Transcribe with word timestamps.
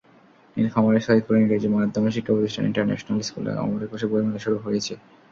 নীলফামারীর 0.57 1.05
সৈয়দপুরে 1.05 1.37
ইংরেজি 1.41 1.67
মাধ্যমের 1.69 2.15
শিক্ষাপ্রতিষ্ঠান 2.15 2.67
ইন্টারন্যাশনাল 2.69 3.19
স্কুলে 3.21 3.51
অমর 3.63 3.81
একুশে 3.85 4.07
বইমেলা 4.11 4.39
শুরু 4.45 4.57
হয়েছে। 4.57 4.93